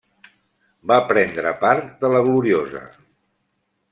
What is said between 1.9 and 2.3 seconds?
de la